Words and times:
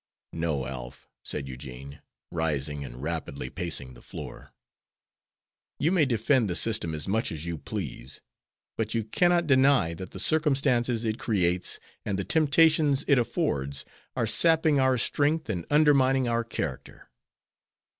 "No, 0.33 0.65
Alf," 0.65 1.07
said 1.21 1.47
Eugene, 1.47 2.01
rising 2.31 2.83
and 2.83 3.03
rapidly 3.03 3.51
pacing 3.51 3.93
the 3.93 4.01
floor, 4.01 4.51
"you 5.77 5.91
may 5.91 6.05
defend 6.07 6.49
the 6.49 6.55
system 6.55 6.95
as 6.95 7.07
much 7.07 7.31
as 7.31 7.45
you 7.45 7.55
please, 7.59 8.19
but 8.77 8.95
you 8.95 9.03
cannot 9.03 9.45
deny 9.45 9.93
that 9.93 10.09
the 10.09 10.17
circumstances 10.19 11.05
it 11.05 11.19
creates, 11.19 11.79
and 12.03 12.17
the 12.17 12.23
temptations 12.23 13.05
it 13.07 13.19
affords, 13.19 13.85
are 14.15 14.25
sapping 14.25 14.79
our 14.79 14.97
strength 14.97 15.51
and 15.51 15.67
undermining 15.69 16.27
our 16.27 16.43
character." 16.43 17.11